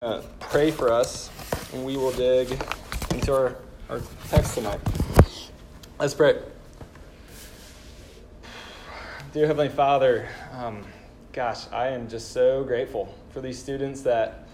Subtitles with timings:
[0.00, 1.28] uh, pray for us,
[1.72, 2.52] and we will dig
[3.10, 3.56] into our,
[3.90, 4.78] our text tonight.
[5.98, 6.40] Let's pray.
[9.32, 10.84] Dear Heavenly Father, um,
[11.32, 14.46] gosh, I am just so grateful for these students that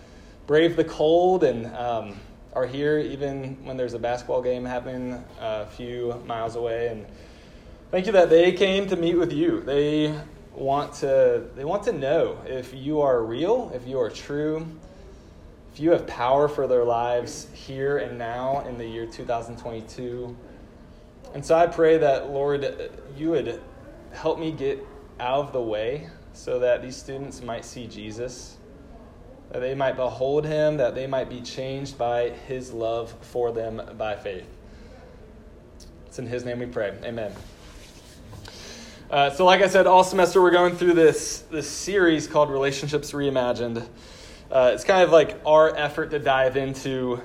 [0.47, 2.19] brave the cold and um,
[2.55, 6.89] are here even when there's a basketball game happening a few miles away.
[6.89, 7.05] And
[7.91, 9.61] thank you that they came to meet with you.
[9.61, 10.19] They
[10.55, 14.67] want to they want to know if you are real, if you are true
[15.75, 20.37] if you have power for their lives here and now in the year 2022.
[21.35, 23.61] And so I pray that, Lord, you would
[24.13, 24.87] help me get
[25.19, 28.57] out of the way so that these students might see Jesus,
[29.51, 33.83] that they might behold him, that they might be changed by his love for them
[33.99, 34.47] by faith.
[36.07, 36.97] It's in his name we pray.
[37.03, 37.33] Amen.
[39.11, 43.11] Uh, so, like I said, all semester we're going through this, this series called Relationships
[43.11, 43.85] Reimagined.
[44.51, 47.21] Uh, it's kind of like our effort to dive into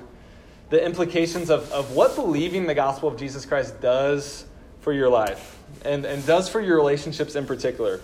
[0.70, 4.46] the implications of, of what believing the gospel of Jesus Christ does
[4.80, 8.00] for your life and, and does for your relationships in particular.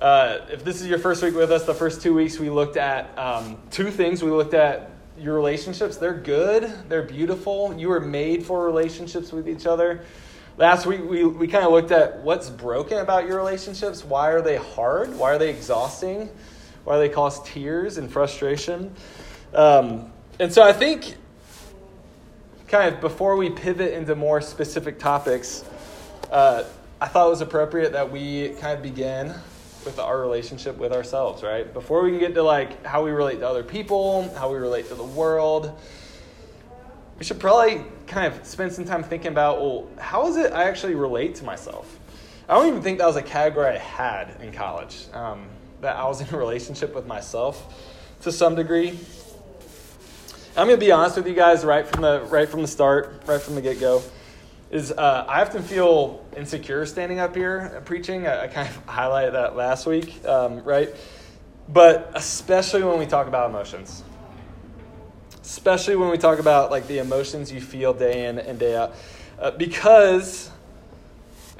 [0.00, 2.76] Uh, if this is your first week with us, the first two weeks we looked
[2.76, 4.22] at um, two things.
[4.22, 5.96] We looked at your relationships.
[5.96, 7.74] They're good, they're beautiful.
[7.76, 10.04] You were made for relationships with each other.
[10.58, 14.04] Last week we, we kind of looked at what's broken about your relationships.
[14.04, 15.16] Why are they hard?
[15.16, 16.28] Why are they exhausting?
[16.86, 18.94] Why they cause tears and frustration.
[19.52, 21.16] Um, and so I think,
[22.68, 25.64] kind of before we pivot into more specific topics,
[26.30, 26.62] uh,
[27.00, 29.34] I thought it was appropriate that we kind of begin
[29.84, 31.72] with our relationship with ourselves, right?
[31.74, 34.88] Before we can get to like how we relate to other people, how we relate
[34.88, 35.76] to the world,
[37.18, 40.68] we should probably kind of spend some time thinking about, well, how is it I
[40.68, 41.98] actually relate to myself?
[42.48, 45.06] I don't even think that was a category I had in college.
[45.12, 45.48] Um,
[45.86, 47.72] that I was in a relationship with myself
[48.22, 48.98] to some degree.
[50.56, 53.40] I'm to be honest with you guys right from the right from the start, right
[53.40, 54.02] from the get go.
[54.72, 58.26] Is uh, I often feel insecure standing up here preaching.
[58.26, 60.92] I, I kind of highlighted that last week, um, right?
[61.68, 64.02] But especially when we talk about emotions,
[65.42, 68.92] especially when we talk about like the emotions you feel day in and day out,
[69.38, 70.50] uh, because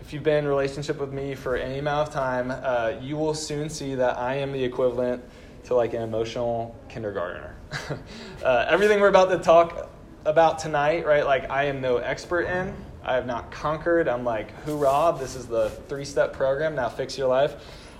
[0.06, 3.34] if you've been in relationship with me for any amount of time, uh, you will
[3.34, 5.20] soon see that I am the equivalent
[5.64, 7.56] to like an emotional kindergartner.
[8.44, 9.90] uh, everything we're about to talk
[10.24, 11.26] about tonight, right?
[11.26, 12.72] Like I am no expert in.
[13.02, 14.06] I have not conquered.
[14.06, 16.76] I'm like, hoorah, this is the three step program.
[16.76, 17.56] Now fix your life.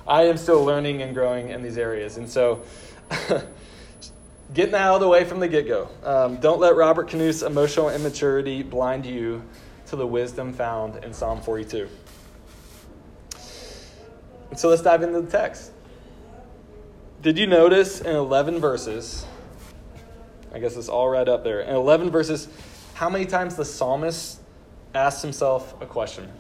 [0.06, 2.18] I am still learning and growing in these areas.
[2.18, 2.62] And so,
[4.54, 5.88] getting out of the way from the get go.
[6.04, 9.42] Um, don't let Robert Knuth's emotional immaturity blind you
[9.86, 11.88] to the wisdom found in Psalm 42.
[14.50, 15.72] And so let's dive into the text.
[17.22, 19.26] Did you notice in 11 verses,
[20.52, 22.48] I guess it's all right up there, in 11 verses,
[22.94, 24.41] how many times the psalmist
[24.94, 26.30] asks himself a question?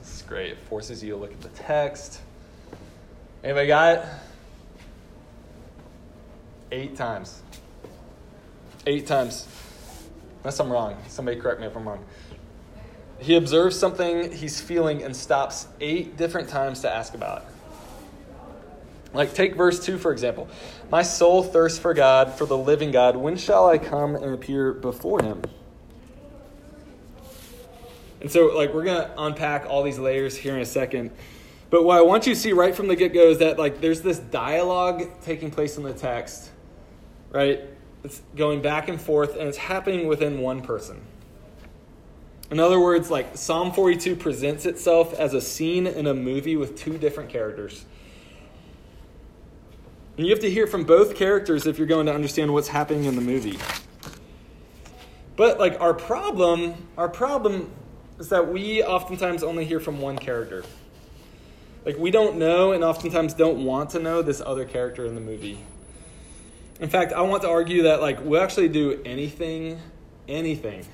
[0.00, 0.52] This is great.
[0.52, 2.20] It forces you to look at the text.
[3.42, 4.04] Anybody got it?
[6.72, 7.40] Eight times.
[8.86, 9.46] Eight times.
[10.44, 10.96] Unless I'm wrong.
[11.08, 12.04] Somebody correct me if I'm wrong.
[13.18, 17.48] He observes something he's feeling and stops eight different times to ask about it.
[19.14, 20.48] Like, take verse 2, for example.
[20.90, 23.16] My soul thirsts for God, for the living God.
[23.16, 25.42] When shall I come and appear before him?
[28.20, 31.10] And so, like, we're going to unpack all these layers here in a second.
[31.70, 33.80] But what I want you to see right from the get go is that, like,
[33.80, 36.50] there's this dialogue taking place in the text,
[37.30, 37.60] right?
[38.04, 41.00] It's going back and forth, and it's happening within one person.
[42.50, 46.76] In other words, like Psalm 42 presents itself as a scene in a movie with
[46.76, 47.86] two different characters.
[50.16, 53.04] And you have to hear from both characters if you're going to understand what's happening
[53.04, 53.58] in the movie.
[55.36, 57.70] But like our problem, our problem
[58.20, 60.62] is that we oftentimes only hear from one character.
[61.84, 65.20] Like we don't know and oftentimes don't want to know this other character in the
[65.20, 65.58] movie.
[66.80, 69.80] In fact, I want to argue that like we'll actually do anything,
[70.28, 70.84] anything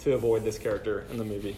[0.00, 1.56] to avoid this character in the movie.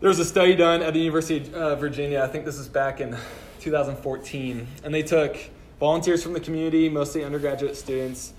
[0.00, 2.68] There was a study done at the University of uh, Virginia, I think this is
[2.68, 3.16] back in
[3.60, 5.36] 2014, and they took
[5.80, 8.32] volunteers from the community, mostly undergraduate students,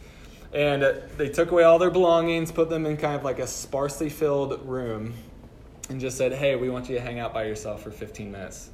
[0.54, 0.84] and
[1.18, 4.68] they took away all their belongings, put them in kind of like a sparsely filled
[4.68, 5.14] room,
[5.90, 8.70] and just said, hey, we want you to hang out by yourself for 15 minutes.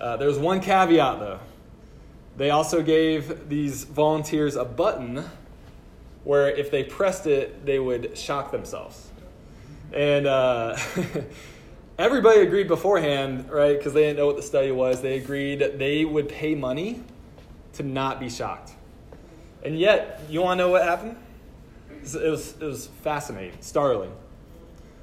[0.00, 1.40] Uh, there was one caveat though.
[2.36, 5.24] They also gave these volunteers a button
[6.24, 9.10] where if they pressed it, they would shock themselves.
[9.92, 10.76] And uh,
[11.98, 13.78] everybody agreed beforehand, right?
[13.78, 15.00] Because they didn't know what the study was.
[15.00, 17.02] They agreed they would pay money
[17.74, 18.72] to not be shocked.
[19.62, 21.16] And yet, you want to know what happened?
[22.02, 24.12] It was, it was fascinating, startling.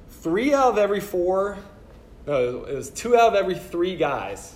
[0.08, 1.58] Three out of every four,
[2.26, 4.54] no, it was two out of every three guys,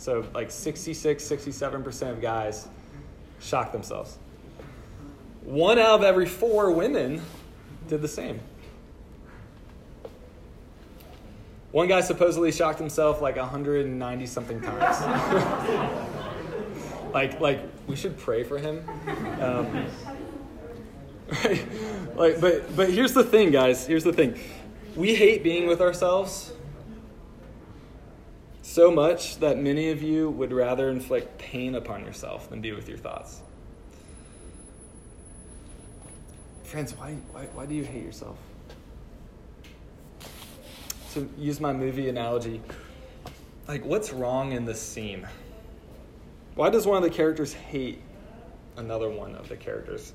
[0.00, 2.66] so like 66, 67% of guys
[3.38, 4.16] shocked themselves.
[5.42, 7.20] One out of every four women
[7.86, 8.40] did the same.
[11.72, 15.00] One guy supposedly shocked himself like 190 something times.
[17.12, 18.82] like, like we should pray for him.
[19.38, 19.86] Um,
[21.44, 21.66] right?
[22.16, 23.86] Like, but but here's the thing, guys.
[23.86, 24.38] Here's the thing.
[24.94, 26.52] We hate being with ourselves
[28.70, 32.88] so much that many of you would rather inflict pain upon yourself than be with
[32.88, 33.42] your thoughts.
[36.62, 38.38] Friends, why, why, why do you hate yourself?
[41.14, 42.60] To use my movie analogy,
[43.66, 45.26] like, what's wrong in this scene?
[46.54, 48.00] Why does one of the characters hate
[48.76, 50.12] another one of the characters?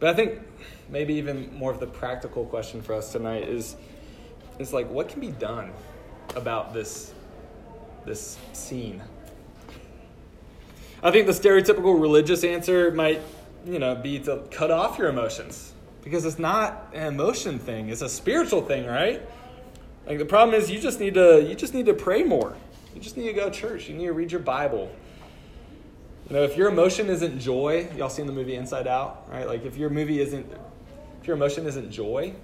[0.00, 0.40] But I think
[0.88, 3.76] maybe even more of the practical question for us tonight is,
[4.58, 5.72] is like, what can be done
[6.34, 7.12] about this,
[8.04, 9.02] this scene?
[11.02, 13.20] I think the stereotypical religious answer might
[13.66, 15.72] you know, be to cut off your emotions
[16.02, 19.22] because it's not an emotion thing; it's a spiritual thing, right?
[20.06, 22.56] Like the problem is, you just need to you just need to pray more.
[22.94, 23.88] You just need to go to church.
[23.88, 24.94] You need to read your Bible.
[26.28, 29.46] You know, if your emotion isn't joy, y'all seen the movie Inside Out, right?
[29.46, 30.46] Like if your movie isn't,
[31.20, 32.34] if your emotion isn't joy,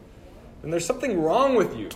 [0.63, 1.89] then there's something wrong with you.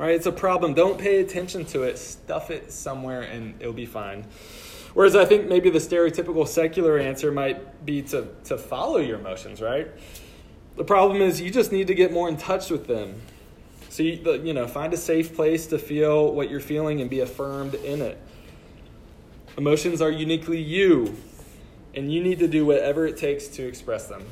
[0.00, 0.14] Right?
[0.14, 0.72] It's a problem.
[0.72, 1.98] Don't pay attention to it.
[1.98, 4.24] Stuff it somewhere, and it'll be fine.
[4.94, 9.60] Whereas I think maybe the stereotypical secular answer might be to, to follow your emotions,
[9.60, 9.88] right?
[10.76, 13.20] The problem is you just need to get more in touch with them.
[13.90, 17.20] So, you, you know, find a safe place to feel what you're feeling and be
[17.20, 18.16] affirmed in it.
[19.58, 21.14] Emotions are uniquely you,
[21.94, 24.24] and you need to do whatever it takes to express them.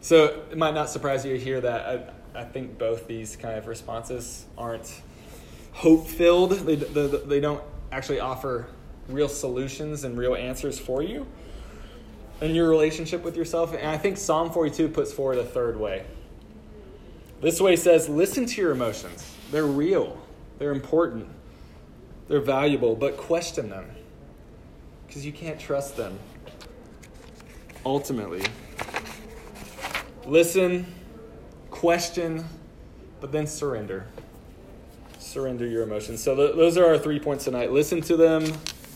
[0.00, 3.58] So, it might not surprise you to hear that I, I think both these kind
[3.58, 5.02] of responses aren't
[5.72, 6.52] hope filled.
[6.52, 8.66] They, they, they don't actually offer
[9.08, 11.26] real solutions and real answers for you
[12.40, 13.74] in your relationship with yourself.
[13.74, 16.04] And I think Psalm 42 puts forward a third way.
[17.40, 19.34] This way says, listen to your emotions.
[19.50, 20.18] They're real,
[20.58, 21.28] they're important,
[22.26, 23.86] they're valuable, but question them
[25.06, 26.18] because you can't trust them.
[27.86, 28.42] Ultimately,
[30.26, 30.84] listen,
[31.78, 32.44] question,
[33.20, 34.06] but then surrender
[35.28, 36.22] surrender your emotions.
[36.22, 37.70] So th- those are our three points tonight.
[37.70, 38.44] Listen to them,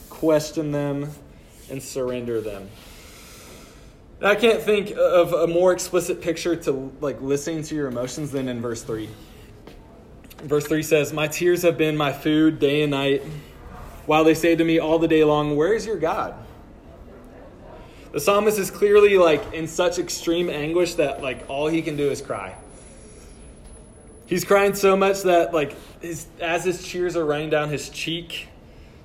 [0.09, 1.11] question them,
[1.71, 2.69] and surrender them.
[4.23, 8.49] I can't think of a more explicit picture to like listening to your emotions than
[8.49, 9.09] in verse 3.
[10.45, 13.23] Verse 3 says, My tears have been my food day and night,
[14.07, 16.35] while they say to me all the day long, Where is your God?
[18.13, 22.11] The psalmist is clearly like in such extreme anguish that like all he can do
[22.11, 22.55] is cry.
[24.33, 28.49] He's crying so much that, like, his, as his tears are running down his cheek,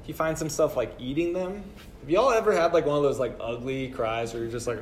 [0.03, 1.65] he finds himself like eating them.
[1.99, 4.79] Have y'all ever had like one of those like ugly cries where you're just like,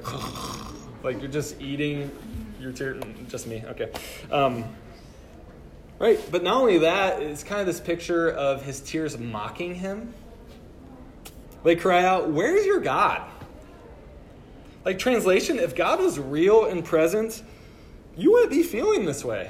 [1.03, 2.11] like you're just eating
[2.59, 2.99] your tear?
[3.27, 3.91] Just me, okay.
[4.29, 4.65] Um,
[5.97, 10.13] right, but not only that, it's kind of this picture of his tears mocking him.
[11.63, 13.23] They cry out, "Where's your God?"
[14.85, 17.41] Like translation, if God was real and present,
[18.15, 19.49] you wouldn't be feeling this way.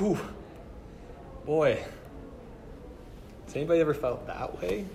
[0.00, 0.18] Whew.
[1.44, 1.78] Boy.
[3.44, 4.86] Has anybody ever felt that way?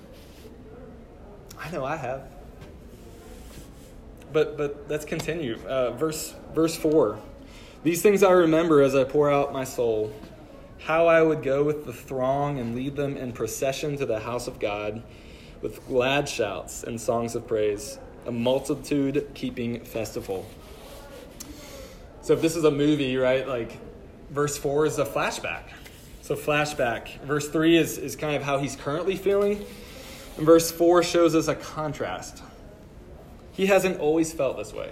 [1.60, 2.24] I know I have.
[4.34, 5.60] But but let's continue.
[5.68, 7.20] Uh, verse verse four.
[7.84, 10.12] These things I remember as I pour out my soul.
[10.80, 14.48] How I would go with the throng and lead them in procession to the house
[14.48, 15.04] of God
[15.62, 20.48] with glad shouts and songs of praise, a multitude keeping festival.
[22.22, 23.78] So if this is a movie, right, like
[24.30, 25.64] verse 4 is a flashback.
[26.22, 27.20] So, flashback.
[27.22, 29.64] Verse 3 is, is kind of how he's currently feeling.
[30.38, 32.42] And verse 4 shows us a contrast.
[33.52, 34.92] He hasn't always felt this way.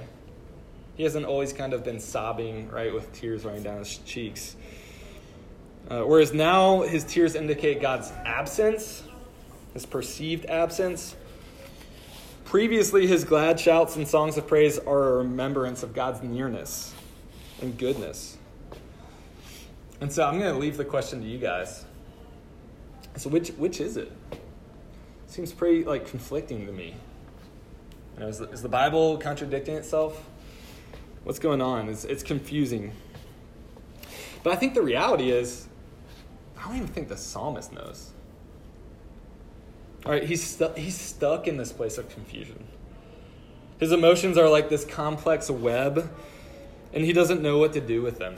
[0.95, 4.55] He hasn't always kind of been sobbing, right, with tears running down his cheeks.
[5.89, 9.03] Uh, whereas now his tears indicate God's absence,
[9.73, 11.15] his perceived absence.
[12.45, 16.93] Previously, his glad shouts and songs of praise are a remembrance of God's nearness
[17.61, 18.37] and goodness.
[20.03, 21.85] And so I'm going to leave the question to you guys.
[23.15, 24.11] So which which is it?
[25.27, 26.95] Seems pretty like conflicting to me.
[28.15, 30.27] You know, is, the, is the Bible contradicting itself?
[31.23, 31.87] What's going on?
[31.87, 32.91] It's, it's confusing.
[34.43, 35.69] But I think the reality is,
[36.57, 38.11] I don't even think the psalmist knows.
[40.05, 42.61] All right, he's, stu- he's stuck in this place of confusion.
[43.79, 46.13] His emotions are like this complex web,
[46.91, 48.35] and he doesn't know what to do with them.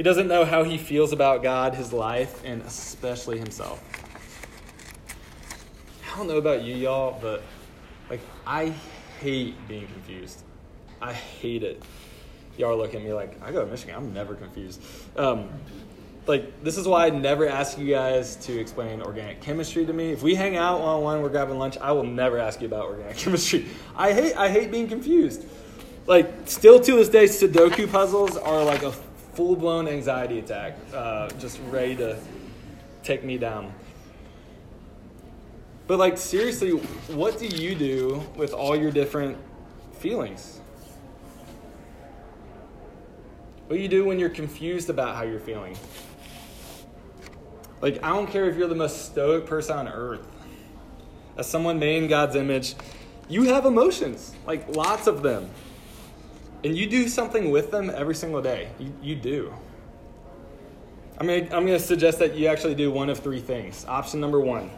[0.00, 3.84] He doesn't know how he feels about God, his life, and especially himself.
[6.10, 7.42] I don't know about you, y'all, but
[8.08, 8.72] like I
[9.20, 10.40] hate being confused.
[11.02, 11.82] I hate it.
[12.56, 13.94] Y'all look at me like I go to Michigan.
[13.94, 14.82] I'm never confused.
[15.18, 15.50] Um,
[16.26, 20.12] like this is why I never ask you guys to explain organic chemistry to me.
[20.12, 21.76] If we hang out one on one, we're grabbing lunch.
[21.76, 23.66] I will never ask you about organic chemistry.
[23.94, 25.44] I hate I hate being confused.
[26.06, 28.94] Like still to this day, Sudoku puzzles are like a
[29.34, 32.18] full blown anxiety attack, uh, just ready to
[33.02, 33.72] take me down.
[35.86, 39.36] But like seriously, what do you do with all your different
[39.98, 40.60] feelings?
[43.66, 45.76] What do you do when you're confused about how you're feeling?
[47.80, 50.26] Like, I don't care if you're the most stoic person on earth.
[51.36, 52.74] As someone made in God's image,
[53.28, 55.48] you have emotions, like lots of them.
[56.62, 58.68] And you do something with them every single day.
[58.78, 59.54] You, you do.
[61.18, 63.84] I mean, I'm going to suggest that you actually do one of three things.
[63.86, 64.70] Option number one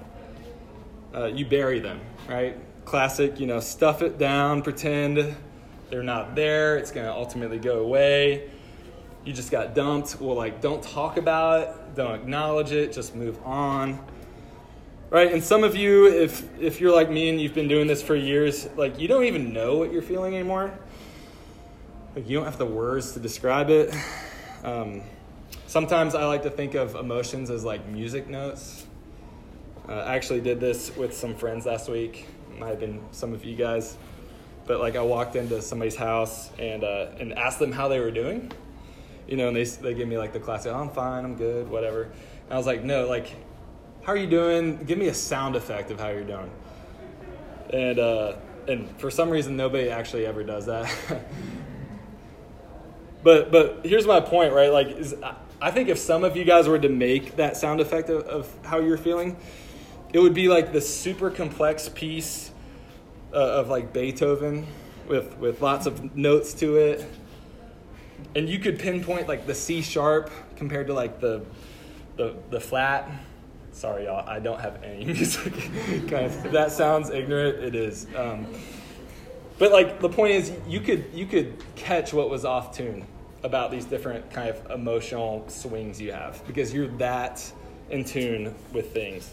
[1.15, 2.57] uh, you bury them, right?
[2.85, 5.37] Classic, you know, stuff it down, pretend
[5.91, 8.51] they're not there, it's going to ultimately go away.
[9.25, 10.21] You just got dumped.
[10.21, 14.05] Well, like, don't talk about it don't acknowledge it, just move on.
[15.11, 15.31] Right?
[15.31, 18.17] And some of you, if if you're like me and you've been doing this for
[18.17, 20.73] years, like you don't even know what you're feeling anymore.
[22.15, 23.95] Like you don't have the words to describe it.
[24.65, 25.03] Um,
[25.67, 28.87] sometimes I like to think of emotions as like music notes.
[29.89, 32.29] Uh, I actually did this with some friends last week.
[32.59, 33.97] Might have been some of you guys,
[34.67, 38.11] but like I walked into somebody's house and uh, and asked them how they were
[38.11, 38.53] doing,
[39.27, 41.69] you know, and they, they give me like the classic, oh, I'm fine, I'm good,
[41.69, 42.03] whatever.
[42.03, 43.35] And I was like, no, like,
[44.03, 44.85] how are you doing?
[44.85, 46.51] Give me a sound effect of how you're doing.
[47.71, 48.37] And, uh,
[48.69, 50.93] and for some reason, nobody actually ever does that.
[53.23, 54.73] but, but here's my point, right?
[54.73, 55.15] Like, is,
[55.61, 58.53] I think if some of you guys were to make that sound effect of, of
[58.65, 59.37] how you're feeling,
[60.13, 62.51] it would be like the super complex piece
[63.33, 64.67] uh, of like Beethoven
[65.07, 67.07] with, with lots of notes to it
[68.35, 71.43] and you could pinpoint like the C sharp compared to like the
[72.17, 73.11] the the flat.
[73.73, 74.29] Sorry, y'all.
[74.29, 75.53] I don't have any music.
[76.09, 78.07] kind of, that sounds ignorant, it is.
[78.15, 78.47] Um,
[79.59, 83.07] but like the point is, you could you could catch what was off tune
[83.43, 87.53] about these different kind of emotional swings you have because you're that
[87.91, 89.33] in tune with things.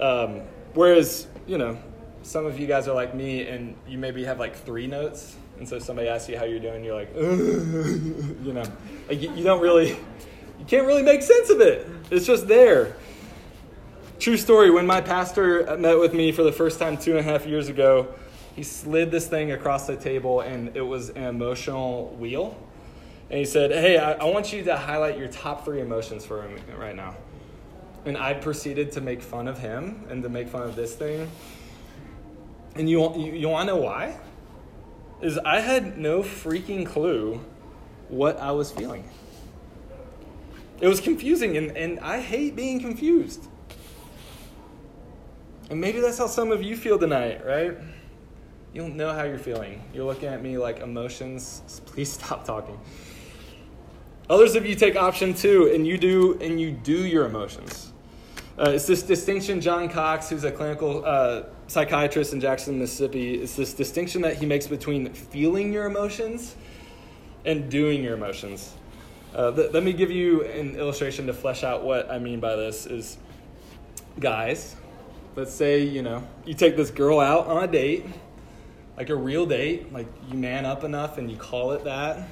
[0.00, 0.42] Um,
[0.74, 1.78] whereas you know,
[2.22, 5.68] some of you guys are like me, and you maybe have like three notes and
[5.68, 8.64] so somebody asks you how you're doing, you're like, you know,
[9.08, 11.88] like you, you don't really, you can't really make sense of it.
[12.10, 12.96] It's just there.
[14.18, 14.70] True story.
[14.70, 17.68] When my pastor met with me for the first time two and a half years
[17.68, 18.14] ago,
[18.56, 22.56] he slid this thing across the table, and it was an emotional wheel.
[23.30, 26.42] And he said, "Hey, I, I want you to highlight your top three emotions for
[26.48, 27.16] me right now."
[28.04, 31.30] And I proceeded to make fun of him and to make fun of this thing.
[32.74, 34.18] And you, you, you want to know why?
[35.24, 37.40] is I had no freaking clue
[38.08, 39.08] what I was feeling.
[40.80, 43.46] It was confusing, and, and I hate being confused.
[45.70, 47.74] And maybe that's how some of you feel tonight, right?
[48.74, 49.82] You don't know how you're feeling.
[49.94, 51.80] You're looking at me like emotions.
[51.86, 52.78] Please stop talking.
[54.30, 57.92] Others of you take option two, and you do and you do your emotions.
[58.58, 63.56] Uh, it's this distinction John Cox, who's a clinical uh, psychiatrist in Jackson, Mississippi, it's
[63.56, 66.56] this distinction that he makes between feeling your emotions
[67.44, 68.74] and doing your emotions.
[69.34, 72.54] Uh, th- let me give you an illustration to flesh out what I mean by
[72.54, 73.18] this is
[74.20, 74.76] guys,
[75.34, 78.06] let's say, you know, you take this girl out on a date,
[78.96, 82.28] like a real date, like you man up enough and you call it that,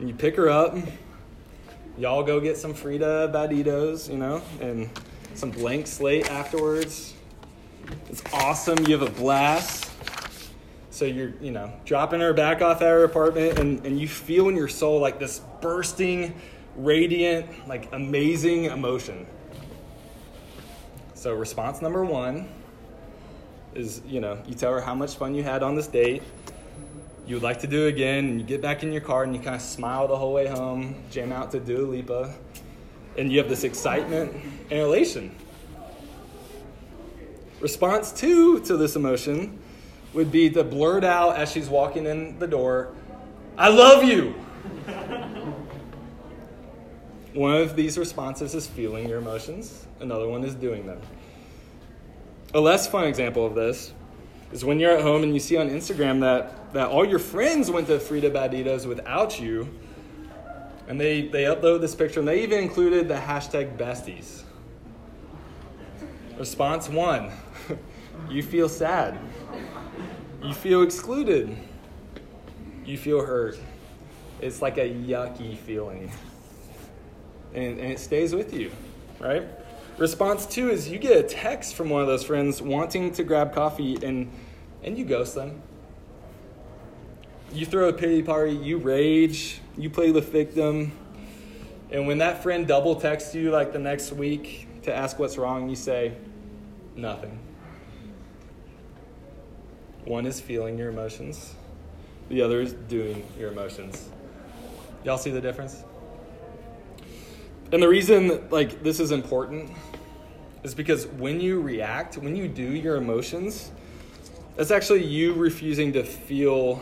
[0.00, 0.76] and you pick her up,
[1.98, 4.88] y'all go get some Frita Batidos, you know, and
[5.34, 7.14] some blank slate afterwards.
[8.08, 8.86] It's awesome.
[8.86, 9.90] You have a blast.
[10.90, 14.48] So you're, you know, dropping her back off at her apartment, and, and you feel
[14.48, 16.34] in your soul like this bursting,
[16.74, 19.26] radiant, like amazing emotion.
[21.14, 22.48] So response number one
[23.74, 26.22] is, you know, you tell her how much fun you had on this date.
[27.26, 29.34] You would like to do it again, and you get back in your car and
[29.34, 32.34] you kind of smile the whole way home, jam out to Dua Lipa
[33.16, 34.32] and you have this excitement
[34.70, 35.34] and elation.
[37.60, 39.58] Response two to this emotion
[40.12, 42.92] would be to blurt out as she's walking in the door,
[43.56, 44.34] I love you.
[47.32, 51.00] one of these responses is feeling your emotions, another one is doing them.
[52.54, 53.92] A less fun example of this
[54.52, 57.70] is when you're at home and you see on Instagram that, that all your friends
[57.70, 59.68] went to Frita Batidos without you,
[60.88, 64.42] and they, they upload this picture, and they even included the hashtag besties.
[66.38, 67.32] Response one
[68.30, 69.18] you feel sad,
[70.42, 71.56] you feel excluded,
[72.84, 73.58] you feel hurt.
[74.40, 76.12] It's like a yucky feeling,
[77.54, 78.70] and, and it stays with you,
[79.18, 79.44] right?
[79.98, 83.54] Response two is you get a text from one of those friends wanting to grab
[83.54, 84.30] coffee and,
[84.82, 85.62] and you ghost them.
[87.50, 90.92] You throw a pity party, you rage, you play the victim.
[91.90, 95.70] And when that friend double texts you like the next week to ask what's wrong,
[95.70, 96.12] you say,
[96.94, 97.38] nothing.
[100.04, 101.54] One is feeling your emotions,
[102.28, 104.10] the other is doing your emotions.
[105.04, 105.84] Y'all see the difference?
[107.72, 109.70] And the reason like this is important
[110.62, 113.70] is because when you react, when you do your emotions,
[114.56, 116.76] that's actually you refusing to feel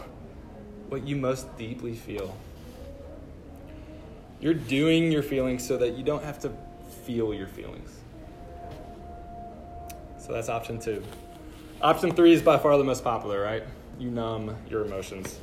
[0.88, 2.37] what you most deeply feel.
[4.41, 6.53] You're doing your feelings so that you don't have to
[7.05, 7.91] feel your feelings.
[10.19, 11.03] So that's option two.
[11.83, 13.62] Option three is by far the most popular, right?
[13.99, 15.38] You numb your emotions.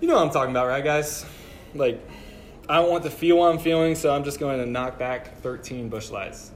[0.00, 1.26] You know what I'm talking about, right, guys?
[1.74, 2.00] Like,
[2.70, 5.36] I don't want to feel what I'm feeling, so I'm just going to knock back
[5.38, 6.52] 13 Busch Lights.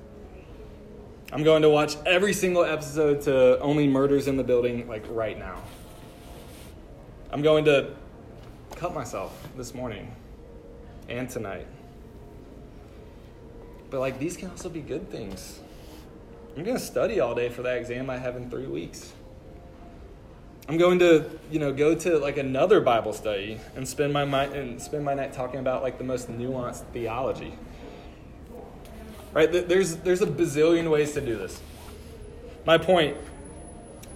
[1.33, 5.37] I'm going to watch every single episode to Only Murders in the Building, like right
[5.37, 5.61] now.
[7.33, 7.97] I'm going to
[8.77, 10.15] cut myself this morning
[11.09, 11.67] and tonight.
[13.91, 15.59] But, like, these can also be good things.
[16.57, 19.13] I'm going to study all day for that exam I have in three weeks.
[20.67, 24.55] I'm going to, you know, go to like another Bible study and spend my mind
[24.55, 27.59] and spend my night talking about like the most nuanced theology.
[29.35, 29.51] Right?
[29.51, 31.61] There's there's a bazillion ways to do this.
[32.65, 33.17] My point,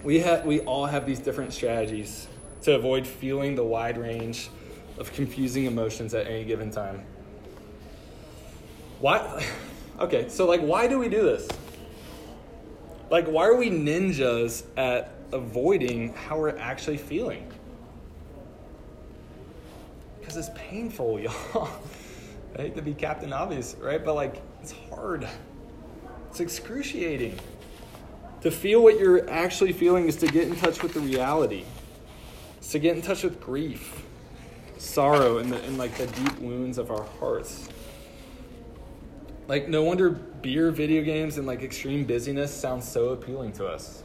[0.03, 2.27] we have we all have these different strategies
[2.63, 4.49] to avoid feeling the wide range
[4.97, 7.03] of confusing emotions at any given time.
[8.99, 9.45] Why
[9.99, 11.47] okay, so like why do we do this?
[13.11, 17.51] Like why are we ninjas at avoiding how we're actually feeling.
[20.19, 21.69] Because it's painful, y'all.
[22.57, 24.03] I hate to be Captain Obvious, right?
[24.03, 25.27] But like, it's hard.
[26.29, 27.39] It's excruciating.
[28.41, 31.65] To feel what you're actually feeling is to get in touch with the reality.
[32.57, 34.03] It's to get in touch with grief,
[34.77, 37.69] sorrow, and, the, and like the deep wounds of our hearts.
[39.47, 44.03] Like, no wonder beer, video games, and like extreme busyness sounds so appealing to us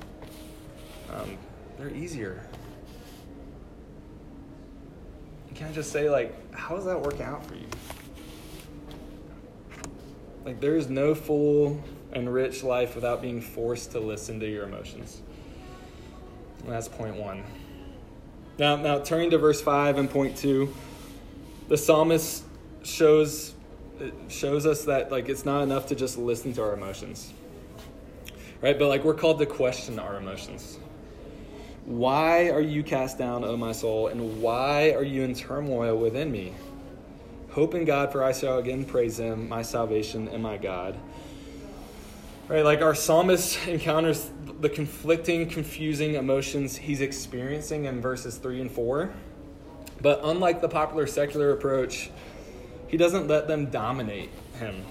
[1.12, 1.36] um,
[1.78, 2.46] they're easier.
[5.48, 7.66] You can't just say, like, how does that work out for you?
[10.44, 14.64] Like, there is no full and rich life without being forced to listen to your
[14.64, 15.20] emotions.
[16.62, 17.42] And that's point one.
[18.58, 20.72] Now, now turning to verse five and point two,
[21.68, 22.44] the psalmist
[22.82, 23.54] shows
[24.28, 27.32] shows us that like it's not enough to just listen to our emotions,
[28.60, 28.78] right?
[28.78, 30.78] But like we're called to question our emotions.
[31.84, 36.32] Why are you cast down, O my soul, and why are you in turmoil within
[36.32, 36.54] me?
[37.50, 40.98] Hope in God, for I shall again praise him, my salvation and my God.
[42.48, 48.70] Right, like our psalmist encounters the conflicting, confusing emotions he's experiencing in verses 3 and
[48.70, 49.12] 4.
[50.00, 52.10] But unlike the popular secular approach,
[52.88, 54.84] he doesn't let them dominate him.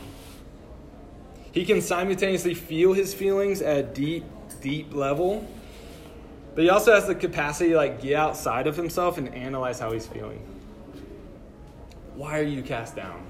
[1.52, 4.26] He can simultaneously feel his feelings at a deep,
[4.62, 5.48] deep level
[6.56, 9.92] but he also has the capacity to like get outside of himself and analyze how
[9.92, 10.40] he's feeling.
[12.16, 13.24] Why are you cast down?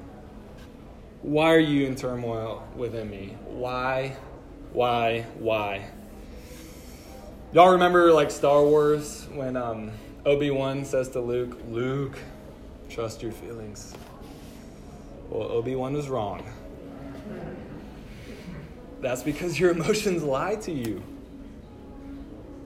[1.22, 3.38] Why are you in turmoil within me?
[3.46, 4.18] Why?
[4.74, 5.22] Why?
[5.40, 5.86] Why?
[7.54, 9.92] Y'all remember like Star Wars when um,
[10.26, 12.18] Obi Wan says to Luke, Luke,
[12.90, 13.94] trust your feelings.
[15.30, 16.44] Well, Obi Wan was wrong.
[19.00, 21.04] That's because your emotions lie to you.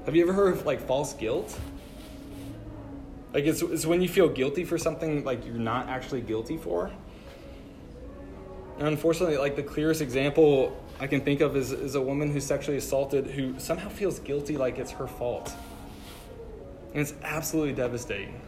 [0.07, 1.59] Have you ever heard of like false guilt?
[3.33, 6.89] Like it's, it's when you feel guilty for something like you're not actually guilty for.
[8.79, 12.45] And unfortunately, like the clearest example I can think of is, is a woman who's
[12.45, 15.53] sexually assaulted who somehow feels guilty like it's her fault.
[16.93, 18.39] And it's absolutely devastating.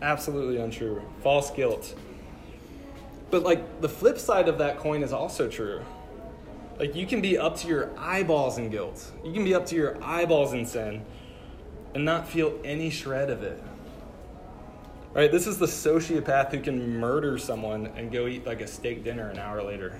[0.00, 1.02] Absolutely untrue.
[1.24, 1.92] False guilt.
[3.32, 5.82] But like the flip side of that coin is also true.
[6.82, 9.12] Like you can be up to your eyeballs in guilt.
[9.24, 11.04] You can be up to your eyeballs in sin
[11.94, 13.62] and not feel any shred of it.
[15.12, 15.30] Right?
[15.30, 19.28] This is the sociopath who can murder someone and go eat like a steak dinner
[19.28, 19.96] an hour later.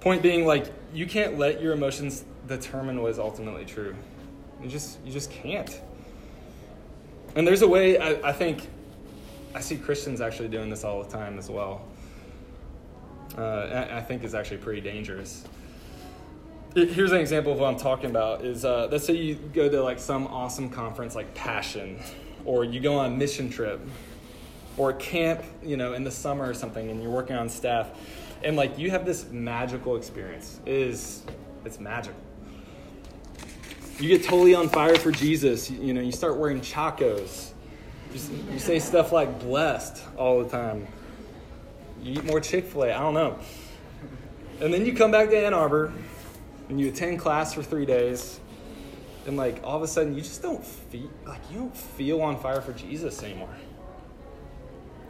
[0.00, 3.94] Point being, like, you can't let your emotions determine what is ultimately true.
[4.62, 5.82] You just, you just can't.
[7.34, 8.66] And there's a way, I, I think,
[9.54, 11.82] I see Christians actually doing this all the time as well.
[13.36, 15.44] Uh, I think is actually pretty dangerous.
[16.74, 18.44] Here's an example of what I'm talking about.
[18.44, 21.98] Is uh, let's say you go to like some awesome conference like Passion,
[22.44, 23.80] or you go on a mission trip,
[24.76, 27.90] or camp, you know, in the summer or something, and you're working on staff,
[28.42, 30.60] and like you have this magical experience.
[30.66, 31.22] It is
[31.64, 32.20] it's magical.
[33.98, 35.70] You get totally on fire for Jesus.
[35.70, 37.52] You, know, you start wearing chacos.
[38.12, 40.86] You say stuff like blessed all the time.
[42.06, 42.92] You eat more Chick fil A.
[42.92, 43.36] I don't know.
[44.60, 45.92] And then you come back to Ann Arbor
[46.68, 48.38] and you attend class for three days.
[49.26, 52.38] And like all of a sudden you just don't feel like you don't feel on
[52.38, 53.54] fire for Jesus anymore.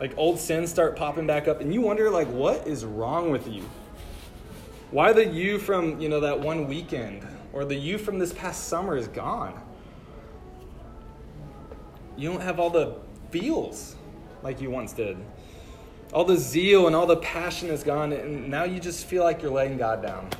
[0.01, 3.47] Like old sins start popping back up and you wonder like what is wrong with
[3.47, 3.69] you?
[4.91, 8.69] Why the you from, you know, that one weekend or the you from this past
[8.69, 9.61] summer is gone?
[12.17, 12.97] You don't have all the
[13.31, 13.97] feels
[14.43, 15.19] like you once did.
[16.13, 19.43] All the zeal and all the passion is gone, and now you just feel like
[19.43, 20.31] you're letting God down.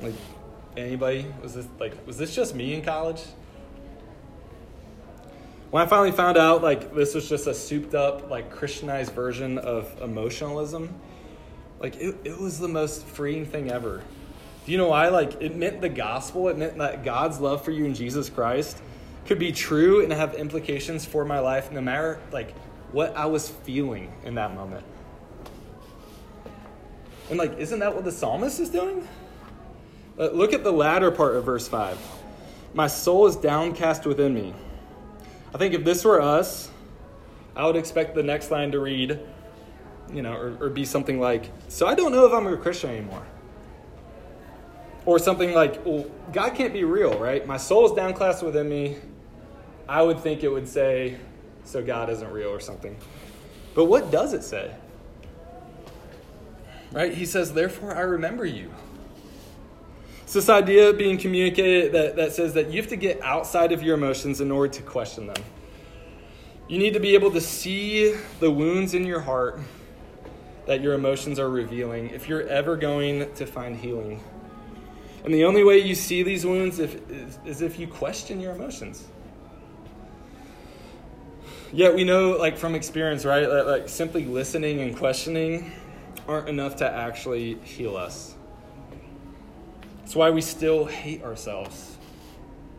[0.00, 0.14] Like,
[0.76, 1.26] anybody?
[1.42, 3.22] Was this like was this just me in college?
[5.70, 9.58] When I finally found out like this was just a souped up, like Christianized version
[9.58, 10.92] of emotionalism,
[11.78, 14.02] like it, it was the most freeing thing ever.
[14.66, 15.08] Do you know why?
[15.08, 18.82] Like it meant the gospel, it meant that God's love for you in Jesus Christ
[19.26, 22.54] could be true and have implications for my life no matter like
[22.92, 24.84] what I was feeling in that moment.
[27.30, 29.06] And like, isn't that what the psalmist is doing?
[30.18, 31.98] Uh, look at the latter part of verse 5.
[32.74, 34.52] My soul is downcast within me.
[35.54, 36.70] I think if this were us,
[37.56, 39.18] I would expect the next line to read,
[40.12, 42.90] you know, or, or be something like, So I don't know if I'm a Christian
[42.90, 43.26] anymore.
[45.06, 47.46] Or something like, Well, God can't be real, right?
[47.46, 48.98] My soul is downcast within me.
[49.88, 51.18] I would think it would say,
[51.70, 52.96] so God isn't real or something.
[53.74, 54.74] But what does it say?
[56.92, 57.14] Right?
[57.14, 58.72] He says, Therefore I remember you.
[60.22, 63.82] It's this idea being communicated that, that says that you have to get outside of
[63.82, 65.42] your emotions in order to question them.
[66.68, 69.58] You need to be able to see the wounds in your heart
[70.66, 74.22] that your emotions are revealing if you're ever going to find healing.
[75.24, 78.54] And the only way you see these wounds if, is, is if you question your
[78.54, 79.08] emotions.
[81.72, 85.72] Yet we know, like from experience, right, that like simply listening and questioning
[86.26, 88.34] aren't enough to actually heal us.
[89.98, 91.96] That's why we still hate ourselves,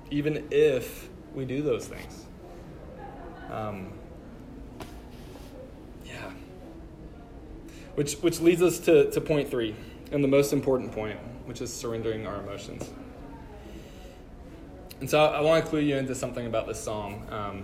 [0.09, 2.25] even if we do those things.
[3.49, 3.93] Um,
[6.05, 6.31] yeah.
[7.95, 9.73] Which, which leads us to, to point three,
[10.11, 12.89] and the most important point, which is surrendering our emotions.
[14.99, 17.25] And so I, I want to clue you into something about this song.
[17.31, 17.63] Um,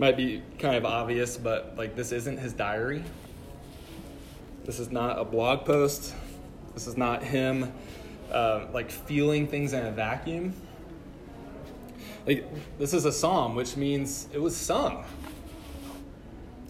[0.00, 3.04] might be kind of obvious, but like this isn't his diary.
[4.64, 6.14] This is not a blog post.
[6.72, 7.70] This is not him
[8.32, 10.54] uh, like feeling things in a vacuum.
[12.26, 12.46] Like
[12.78, 15.04] this is a psalm, which means it was sung.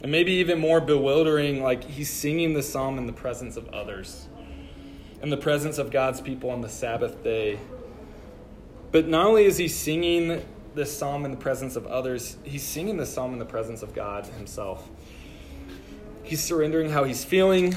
[0.03, 4.27] And maybe even more bewildering, like he's singing the psalm in the presence of others,
[5.23, 7.61] in the presence of God's people on the Sabbath day.
[8.91, 12.97] But not only is he singing this psalm in the presence of others, he's singing
[12.97, 14.89] this psalm in the presence of God himself.
[16.23, 17.75] He's surrendering how he's feeling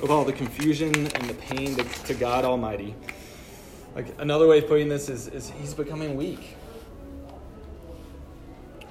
[0.00, 2.94] with all the confusion and the pain to, to God Almighty.
[3.94, 6.56] Like another way of putting this is, is he's becoming weak.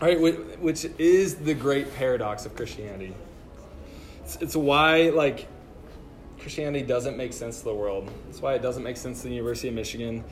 [0.01, 0.19] Right,
[0.59, 3.15] which is the great paradox of Christianity.
[4.23, 5.47] It's, it's why like
[6.39, 8.11] Christianity doesn't make sense to the world.
[8.29, 10.23] It's why it doesn't make sense to the University of Michigan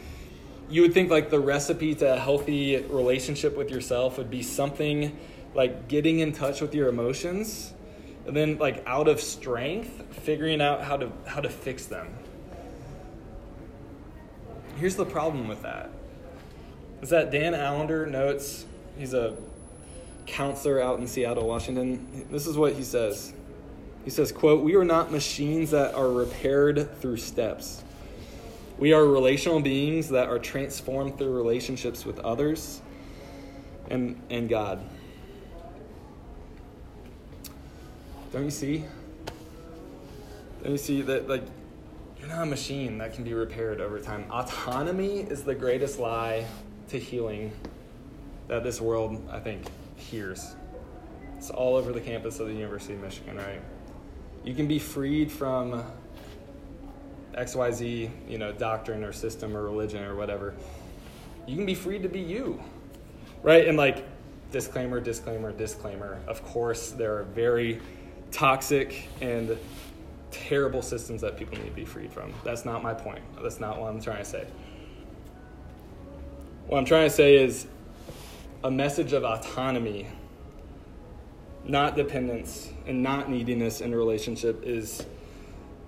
[0.69, 5.17] you would think like the recipe to a healthy relationship with yourself would be something
[5.53, 7.73] like getting in touch with your emotions
[8.25, 12.07] and then like out of strength figuring out how to how to fix them.
[14.77, 15.89] Here's the problem with that.
[17.01, 18.65] Is that dan allender notes
[18.97, 19.35] he's a
[20.25, 22.27] counselor out in seattle washington.
[22.31, 23.33] This is what he says.
[24.03, 27.83] He says quote we are not machines that are repaired through steps
[28.77, 32.81] we are relational beings that are transformed through relationships with others
[33.89, 34.81] and, and God.
[38.33, 38.83] Don't you see?
[40.61, 41.43] Don't you see that, like,
[42.19, 44.25] you're not a machine that can be repaired over time?
[44.29, 46.45] Autonomy is the greatest lie
[46.89, 47.51] to healing
[48.47, 49.63] that this world, I think,
[49.95, 50.55] hears.
[51.37, 53.61] It's all over the campus of the University of Michigan, right?
[54.43, 55.83] You can be freed from
[57.37, 60.53] XYZ, you know, doctrine or system or religion or whatever.
[61.47, 62.61] You can be free to be you.
[63.43, 63.67] Right?
[63.67, 64.05] And like
[64.51, 66.19] disclaimer, disclaimer, disclaimer.
[66.27, 67.81] Of course, there are very
[68.31, 69.57] toxic and
[70.31, 72.33] terrible systems that people need to be freed from.
[72.43, 73.21] That's not my point.
[73.41, 74.45] That's not what I'm trying to say.
[76.67, 77.67] What I'm trying to say is
[78.63, 80.07] a message of autonomy,
[81.63, 85.05] not dependence, and not neediness in a relationship is,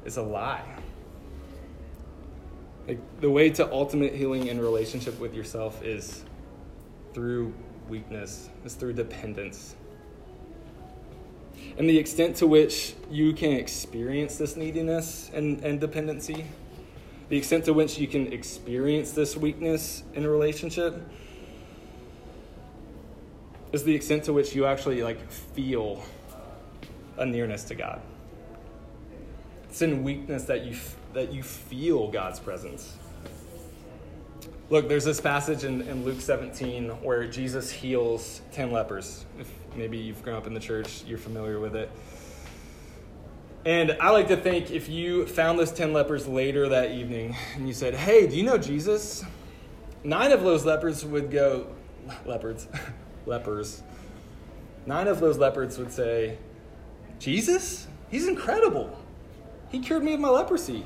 [0.05, 0.76] is a lie.
[2.87, 6.23] Like the way to ultimate healing in relationship with yourself is
[7.13, 7.53] through
[7.89, 9.75] weakness, is through dependence.
[11.77, 16.45] And the extent to which you can experience this neediness and, and dependency,
[17.29, 21.05] the extent to which you can experience this weakness in a relationship,
[23.73, 26.03] is the extent to which you actually like feel
[27.17, 28.01] a nearness to God.
[29.69, 30.73] It's in weakness that you
[31.17, 32.95] that you feel God's presence.
[34.69, 39.25] Look, there's this passage in, in Luke 17 where Jesus heals 10 lepers.
[39.39, 41.89] If maybe you've grown up in the church, you're familiar with it.
[43.65, 47.67] And I like to think if you found those 10 lepers later that evening and
[47.67, 49.25] you said, Hey, do you know Jesus?
[50.03, 51.65] Nine of those lepers would go,
[52.27, 52.67] leopards,
[53.25, 53.81] lepers.
[54.85, 56.37] Nine of those leopards would say,
[57.17, 57.87] Jesus?
[58.11, 58.95] He's incredible.
[59.69, 60.85] He cured me of my leprosy.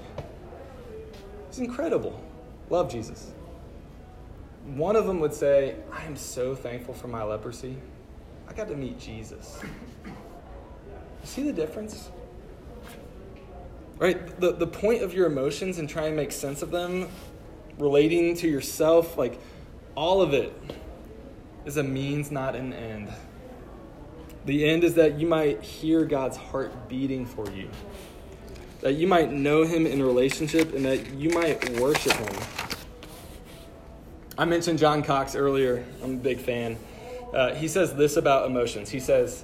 [1.51, 2.17] He's incredible.
[2.69, 3.31] Love Jesus.
[4.67, 7.75] One of them would say, I am so thankful for my leprosy.
[8.47, 9.59] I got to meet Jesus.
[10.05, 10.11] You
[11.25, 12.09] see the difference?
[13.97, 14.39] Right?
[14.39, 17.09] The, the point of your emotions and trying to make sense of them,
[17.77, 19.37] relating to yourself, like
[19.93, 20.55] all of it
[21.65, 23.09] is a means, not an end.
[24.45, 27.69] The end is that you might hear God's heart beating for you
[28.81, 32.43] that you might know him in relationship and that you might worship him.
[34.37, 35.85] I mentioned John Cox earlier.
[36.03, 36.77] I'm a big fan.
[37.33, 38.89] Uh, he says this about emotions.
[38.89, 39.43] He says,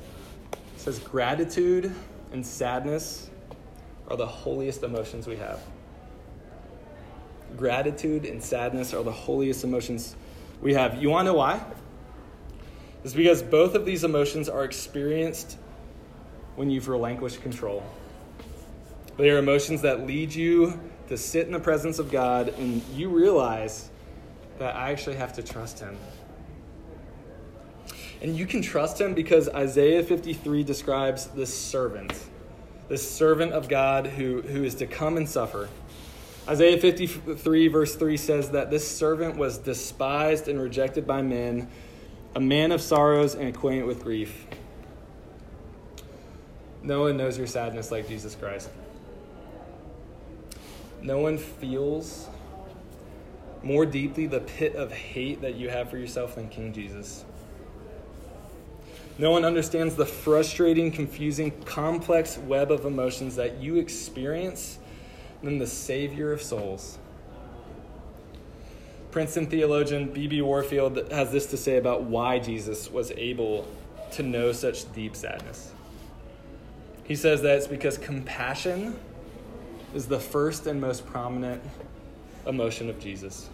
[0.74, 1.94] he says, gratitude
[2.32, 3.30] and sadness
[4.08, 5.60] are the holiest emotions we have.
[7.56, 10.16] Gratitude and sadness are the holiest emotions
[10.62, 11.02] we have.
[11.02, 11.64] You want to know why?
[13.04, 15.58] It's because both of these emotions are experienced
[16.56, 17.84] when you've relinquished control.
[19.18, 23.10] They are emotions that lead you to sit in the presence of God and you
[23.10, 23.90] realize
[24.60, 25.98] that I actually have to trust Him.
[28.22, 32.14] And you can trust Him because Isaiah 53 describes this servant,
[32.90, 35.68] this servant of God who, who is to come and suffer.
[36.48, 41.68] Isaiah 53, verse 3 says that this servant was despised and rejected by men,
[42.36, 44.46] a man of sorrows and acquainted with grief.
[46.84, 48.70] No one knows your sadness like Jesus Christ.
[51.02, 52.28] No one feels
[53.64, 57.26] more deeply the pit of hate that you have for yourself than King Jesus.
[59.20, 64.78] No one understands the frustrating, confusing, complex web of emotions that you experience
[65.42, 67.00] than the Savior of souls.
[69.10, 70.42] Princeton theologian B.B.
[70.42, 73.68] Warfield has this to say about why Jesus was able
[74.12, 75.72] to know such deep sadness.
[77.04, 79.00] He says that it's because compassion
[79.94, 81.62] is the first and most prominent
[82.46, 83.50] emotion of Jesus.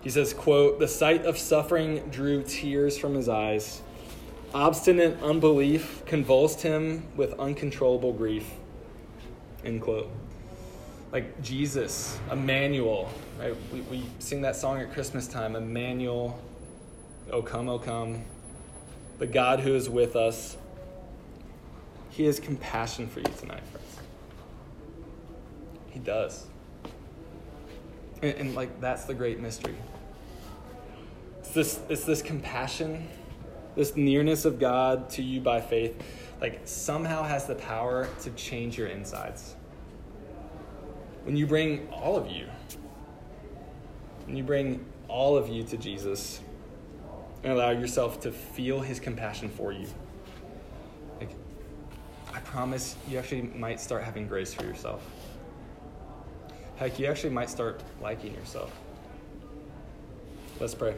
[0.00, 3.82] He says, quote, "The sight of suffering drew tears from his eyes.
[4.54, 8.50] Obstinate unbelief convulsed him with uncontrollable grief."
[9.64, 10.08] End quote.
[11.10, 13.08] Like Jesus, Emmanuel,
[13.40, 13.54] right?
[13.72, 16.38] We, we sing that song at Christmas time, Emmanuel,
[17.30, 18.24] O come, O come,
[19.18, 20.56] the God who is with us.
[22.10, 23.87] He has compassion for you tonight, friends.
[25.98, 26.46] He does.
[28.22, 29.74] And, and, like that's the great mystery.
[31.40, 33.08] It's this it's this compassion,
[33.74, 36.00] this nearness of God to you by faith,
[36.40, 39.56] like somehow has the power to change your insides.
[41.24, 42.46] When you bring all of you,
[44.26, 46.40] when you bring all of you to Jesus
[47.42, 49.88] and allow yourself to feel his compassion for you.
[51.18, 51.30] Like
[52.32, 55.02] I promise you actually might start having grace for yourself.
[56.78, 58.72] Heck, you actually might start liking yourself.
[60.60, 60.94] Let's pray.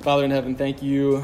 [0.00, 1.22] Father in heaven, thank you